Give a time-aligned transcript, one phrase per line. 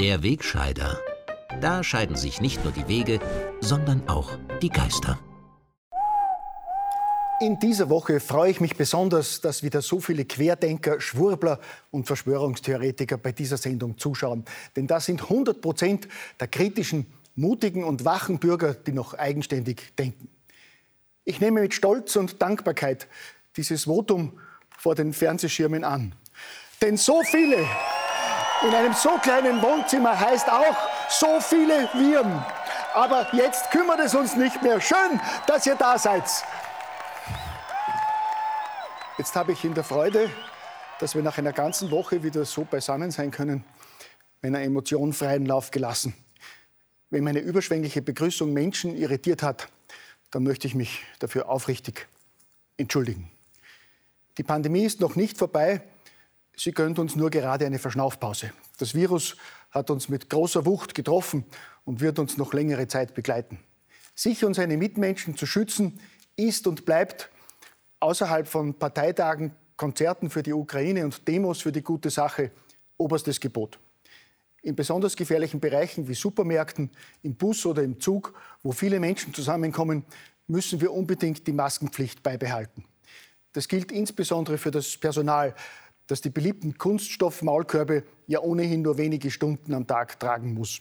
[0.00, 0.98] Der Wegscheider.
[1.60, 3.20] Da scheiden sich nicht nur die Wege,
[3.60, 4.30] sondern auch
[4.62, 5.18] die Geister.
[7.42, 11.60] In dieser Woche freue ich mich besonders, dass wieder so viele Querdenker, Schwurbler
[11.90, 14.46] und Verschwörungstheoretiker bei dieser Sendung zuschauen.
[14.74, 16.08] Denn das sind 100 Prozent
[16.40, 17.04] der kritischen,
[17.34, 20.30] mutigen und wachen Bürger, die noch eigenständig denken.
[21.26, 23.06] Ich nehme mit Stolz und Dankbarkeit
[23.54, 24.40] dieses Votum
[24.78, 26.14] vor den Fernsehschirmen an.
[26.80, 27.66] Denn so viele
[28.62, 30.76] in einem so kleinen Wohnzimmer heißt auch
[31.08, 32.44] so viele Viren.
[32.94, 34.80] Aber jetzt kümmert es uns nicht mehr.
[34.80, 36.24] Schön, dass ihr da seid.
[39.16, 40.30] Jetzt habe ich in der Freude,
[40.98, 43.64] dass wir nach einer ganzen Woche wieder so beisammen sein können,
[44.42, 46.14] meiner Emotion freien Lauf gelassen.
[47.10, 49.68] Wenn meine überschwängliche Begrüßung Menschen irritiert hat,
[50.30, 52.06] dann möchte ich mich dafür aufrichtig
[52.76, 53.30] entschuldigen.
[54.38, 55.82] Die Pandemie ist noch nicht vorbei.
[56.62, 58.52] Sie gönnt uns nur gerade eine Verschnaufpause.
[58.76, 59.34] Das Virus
[59.70, 61.46] hat uns mit großer Wucht getroffen
[61.86, 63.58] und wird uns noch längere Zeit begleiten.
[64.14, 65.98] Sich und seine Mitmenschen zu schützen,
[66.36, 67.30] ist und bleibt
[68.00, 72.50] außerhalb von Parteitagen, Konzerten für die Ukraine und Demos für die gute Sache
[72.98, 73.78] oberstes Gebot.
[74.60, 76.90] In besonders gefährlichen Bereichen wie Supermärkten,
[77.22, 80.04] im Bus oder im Zug, wo viele Menschen zusammenkommen,
[80.46, 82.84] müssen wir unbedingt die Maskenpflicht beibehalten.
[83.54, 85.54] Das gilt insbesondere für das Personal,
[86.10, 90.80] das die beliebten Kunststoffmaulkörbe ja ohnehin nur wenige Stunden am Tag tragen muss.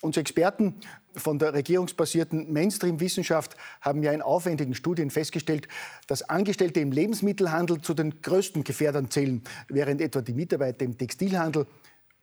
[0.00, 0.80] Unsere Experten
[1.14, 5.68] von der regierungsbasierten Mainstream-Wissenschaft haben ja in aufwendigen Studien festgestellt,
[6.06, 11.66] dass Angestellte im Lebensmittelhandel zu den größten Gefährdern zählen, während etwa die Mitarbeiter im Textilhandel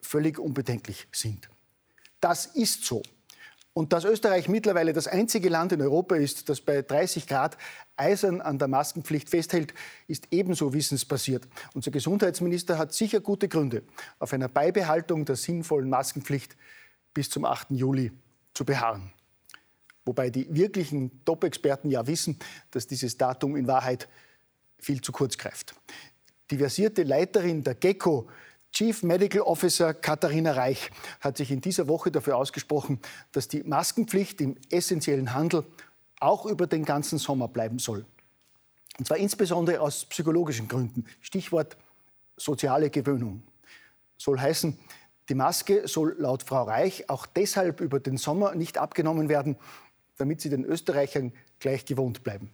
[0.00, 1.50] völlig unbedenklich sind.
[2.20, 3.02] Das ist so.
[3.76, 7.58] Und dass Österreich mittlerweile das einzige Land in Europa ist, das bei 30 Grad
[7.94, 9.74] eisern an der Maskenpflicht festhält,
[10.08, 11.46] ist ebenso wissensbasiert.
[11.74, 13.82] Unser Gesundheitsminister hat sicher gute Gründe,
[14.18, 16.56] auf einer Beibehaltung der sinnvollen Maskenpflicht
[17.12, 17.72] bis zum 8.
[17.72, 18.12] Juli
[18.54, 19.12] zu beharren.
[20.06, 22.38] Wobei die wirklichen Top-Experten ja wissen,
[22.70, 24.08] dass dieses Datum in Wahrheit
[24.78, 25.74] viel zu kurz greift.
[26.50, 28.26] Die versierte Leiterin der GECO,
[28.76, 33.00] Chief Medical Officer Katharina Reich, hat sich in dieser Woche dafür ausgesprochen,
[33.32, 35.64] dass die Maskenpflicht im essentiellen Handel
[36.20, 38.04] auch über den ganzen Sommer bleiben soll.
[38.98, 41.06] Und zwar insbesondere aus psychologischen Gründen.
[41.22, 41.78] Stichwort
[42.36, 43.42] soziale Gewöhnung.
[44.18, 44.78] Soll heißen,
[45.30, 49.56] die Maske soll laut Frau Reich auch deshalb über den Sommer nicht abgenommen werden,
[50.18, 52.50] damit sie den Österreichern gleich gewohnt bleiben.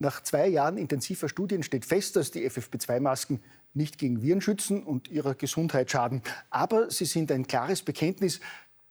[0.00, 3.40] Nach zwei Jahren intensiver Studien steht fest, dass die FFP2-Masken
[3.74, 6.22] nicht gegen Viren schützen und ihrer Gesundheit schaden.
[6.50, 8.40] Aber sie sind ein klares Bekenntnis,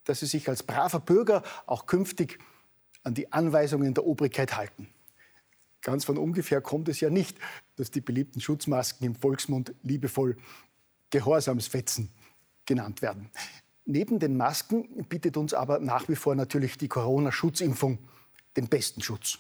[0.03, 2.39] dass sie sich als braver Bürger auch künftig
[3.03, 4.89] an die Anweisungen der Obrigkeit halten.
[5.81, 7.37] Ganz von ungefähr kommt es ja nicht,
[7.75, 10.37] dass die beliebten Schutzmasken im Volksmund liebevoll
[11.09, 12.09] Gehorsamsfetzen
[12.65, 13.29] genannt werden.
[13.85, 17.97] Neben den Masken bietet uns aber nach wie vor natürlich die Corona-Schutzimpfung
[18.55, 19.39] den besten Schutz.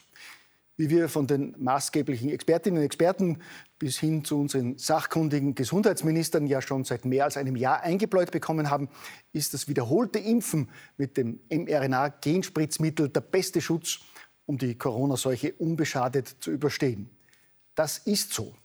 [0.75, 3.39] Wie wir von den maßgeblichen Expertinnen und Experten
[3.77, 8.71] bis hin zu unseren sachkundigen Gesundheitsministern ja schon seit mehr als einem Jahr eingebläut bekommen
[8.71, 8.89] haben,
[9.33, 13.99] ist das wiederholte Impfen mit dem mRNA-Genspritzmittel der beste Schutz,
[14.47, 17.09] um die Corona-Seuche unbeschadet zu überstehen.
[17.75, 18.55] Das ist so.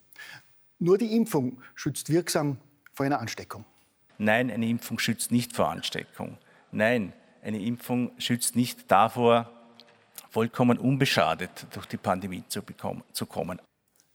[0.78, 2.56] Nur die Impfung schützt wirksam
[2.94, 3.66] vor einer Ansteckung.
[4.16, 6.38] Nein, eine Impfung schützt nicht vor Ansteckung.
[6.72, 9.57] Nein, eine Impfung schützt nicht davor,
[10.30, 13.60] vollkommen unbeschadet durch die Pandemie zu, bekommen, zu kommen.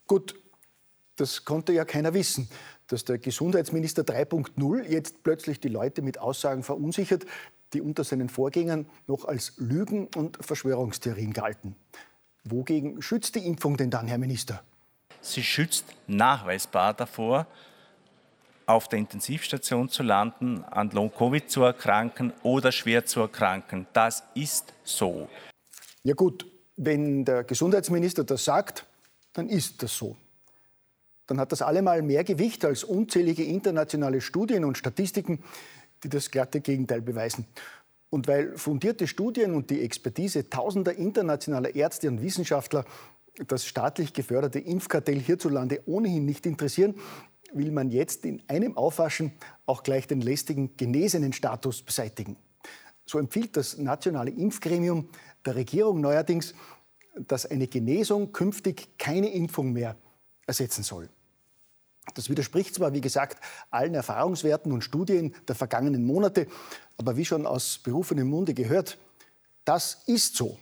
[0.07, 0.35] Gut,
[1.15, 2.49] das konnte ja keiner wissen,
[2.87, 7.25] dass der Gesundheitsminister 3.0 jetzt plötzlich die Leute mit Aussagen verunsichert,
[7.73, 11.75] die unter seinen Vorgängern noch als Lügen und Verschwörungstheorien galten.
[12.43, 14.63] Wogegen schützt die Impfung denn dann, Herr Minister?
[15.21, 17.47] Sie schützt nachweisbar davor,
[18.65, 23.87] auf der Intensivstation zu landen, an Long-Covid zu erkranken oder schwer zu erkranken.
[23.93, 25.29] Das ist so.
[26.03, 26.45] Ja gut,
[26.75, 28.85] wenn der Gesundheitsminister das sagt,
[29.33, 30.15] dann ist das so.
[31.27, 35.43] Dann hat das allemal mehr Gewicht als unzählige internationale Studien und Statistiken,
[36.03, 37.47] die das glatte Gegenteil beweisen.
[38.09, 42.85] Und weil fundierte Studien und die Expertise tausender internationaler Ärzte und Wissenschaftler
[43.47, 46.95] das staatlich geförderte Impfkartell hierzulande ohnehin nicht interessieren,
[47.53, 49.31] will man jetzt in einem Aufwaschen
[49.65, 52.35] auch gleich den lästigen genesenen Status beseitigen.
[53.05, 55.09] So empfiehlt das nationale Impfgremium
[55.45, 56.53] der Regierung neuerdings,
[57.15, 59.95] dass eine Genesung künftig keine Impfung mehr
[60.47, 61.09] ersetzen soll.
[62.15, 63.41] Das widerspricht zwar, wie gesagt,
[63.71, 66.47] allen Erfahrungswerten und Studien der vergangenen Monate,
[66.97, 68.97] aber wie schon aus berufenem Munde gehört,
[69.63, 70.57] das ist so.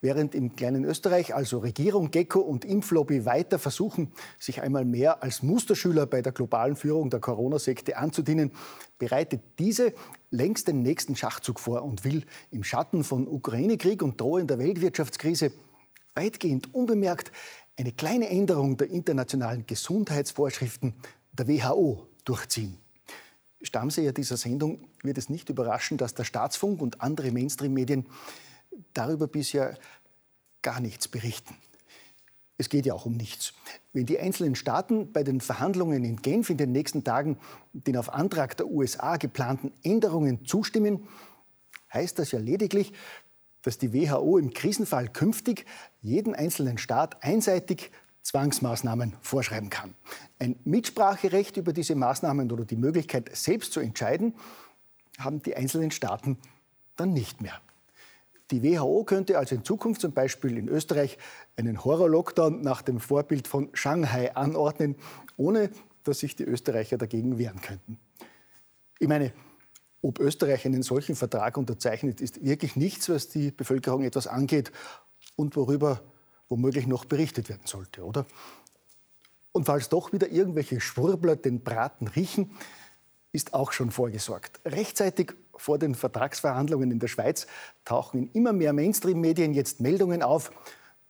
[0.00, 5.42] Während im kleinen Österreich also Regierung, Gecko und Impflobby weiter versuchen, sich einmal mehr als
[5.42, 8.52] Musterschüler bei der globalen Führung der Corona-Sekte anzudienen,
[8.98, 9.92] bereitet diese
[10.30, 15.50] längst den nächsten Schachzug vor und will im Schatten von Ukraine-Krieg und drohender Weltwirtschaftskrise
[16.14, 17.32] weitgehend unbemerkt
[17.76, 20.94] eine kleine Änderung der internationalen Gesundheitsvorschriften
[21.32, 22.78] der WHO durchziehen.
[23.62, 28.06] Stammseher dieser Sendung wird es nicht überraschen, dass der Staatsfunk und andere Mainstream-Medien
[28.94, 29.78] darüber bisher
[30.62, 31.56] gar nichts berichten.
[32.56, 33.52] Es geht ja auch um nichts.
[33.92, 37.38] Wenn die einzelnen Staaten bei den Verhandlungen in Genf in den nächsten Tagen
[37.72, 41.06] den auf Antrag der USA geplanten Änderungen zustimmen,
[41.92, 42.92] heißt das ja lediglich,
[43.62, 45.66] dass die WHO im Krisenfall künftig
[46.00, 47.92] jeden einzelnen Staat einseitig
[48.22, 49.94] Zwangsmaßnahmen vorschreiben kann.
[50.38, 54.34] Ein Mitspracherecht über diese Maßnahmen oder die Möglichkeit, selbst zu entscheiden,
[55.18, 56.38] haben die einzelnen Staaten
[56.96, 57.60] dann nicht mehr.
[58.50, 61.18] Die WHO könnte also in Zukunft zum Beispiel in Österreich
[61.56, 64.96] einen Horror-Lockdown nach dem Vorbild von Shanghai anordnen,
[65.36, 65.70] ohne
[66.04, 67.98] dass sich die Österreicher dagegen wehren könnten.
[68.98, 69.32] Ich meine,
[70.00, 74.72] ob Österreich einen solchen Vertrag unterzeichnet, ist wirklich nichts, was die Bevölkerung etwas angeht
[75.36, 76.00] und worüber
[76.48, 78.24] womöglich noch berichtet werden sollte, oder?
[79.52, 82.52] Und falls doch wieder irgendwelche Schwurbler den Braten riechen,
[83.32, 84.60] ist auch schon vorgesorgt.
[84.64, 87.46] Rechtzeitig vor den Vertragsverhandlungen in der Schweiz
[87.84, 90.50] tauchen in immer mehr Mainstream-Medien jetzt Meldungen auf,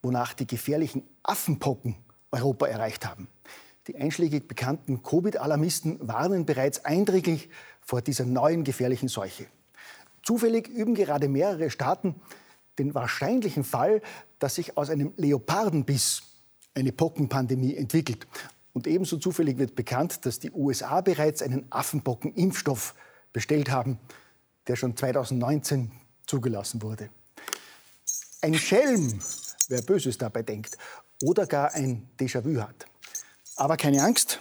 [0.02, 1.96] wonach die gefährlichen Affenpocken
[2.30, 3.28] Europa erreicht haben.
[3.86, 7.48] Die einschlägig bekannten Covid-Alarmisten warnen bereits eindringlich
[7.80, 9.46] vor dieser neuen gefährlichen Seuche.
[10.22, 12.16] Zufällig üben gerade mehrere Staaten
[12.78, 14.02] den wahrscheinlichen Fall,
[14.38, 16.22] dass sich aus einem Leopardenbiss
[16.74, 18.26] eine Pockenpandemie entwickelt.
[18.72, 22.94] Und ebenso zufällig wird bekannt, dass die USA bereits einen Affenpockenimpfstoff
[23.32, 23.98] bestellt haben,
[24.68, 25.90] der schon 2019
[26.26, 27.10] zugelassen wurde.
[28.40, 29.18] Ein Schelm,
[29.68, 30.76] wer Böses dabei denkt
[31.22, 32.86] oder gar ein Déjà-vu hat.
[33.56, 34.40] Aber keine Angst,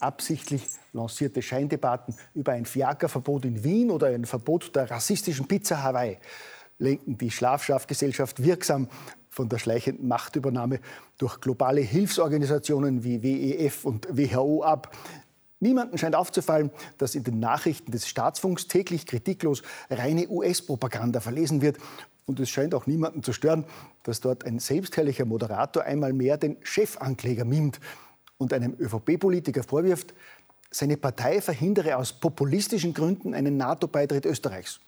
[0.00, 6.18] absichtlich lancierte Scheindebatten über ein Fiakerverbot in Wien oder ein Verbot der rassistischen Pizza Hawaii
[6.78, 8.88] lenken die Schlafschafgesellschaft wirksam
[9.30, 10.80] von der schleichenden Machtübernahme
[11.18, 14.96] durch globale Hilfsorganisationen wie WEF und WHO ab.
[15.60, 21.78] Niemanden scheint aufzufallen, dass in den Nachrichten des Staatsfunks täglich kritiklos reine US-Propaganda verlesen wird.
[22.26, 23.64] Und es scheint auch niemanden zu stören,
[24.02, 27.80] dass dort ein selbstherrlicher Moderator einmal mehr den Chefankläger mimt
[28.36, 30.12] und einem ÖVP-Politiker vorwirft,
[30.70, 34.80] seine Partei verhindere aus populistischen Gründen einen NATO-Beitritt Österreichs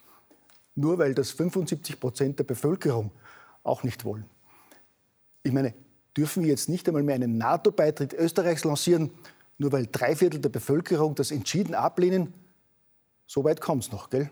[0.79, 3.11] nur weil das 75 Prozent der Bevölkerung
[3.62, 4.25] auch nicht wollen.
[5.43, 5.75] Ich meine,
[6.17, 9.11] dürfen wir jetzt nicht einmal mehr einen NATO-Beitritt Österreichs lancieren,
[9.58, 12.32] nur weil drei Viertel der Bevölkerung das entschieden ablehnen?
[13.26, 14.31] So weit kommt es noch, gell?